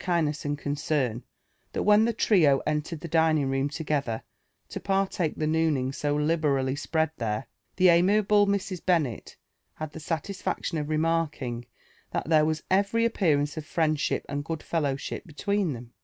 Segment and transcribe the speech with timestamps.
[0.01, 1.23] 49t kindness and concern,
[1.73, 4.23] that when the trio entered the dining room together
[4.67, 8.83] to partake the nooning so liberally spread there/ the amiable Mrs.
[8.83, 9.37] Bennet
[9.75, 11.67] had the satisfaction of remarking
[12.09, 15.89] that there was every ap pearance of friendship and good fellowship between Ihem.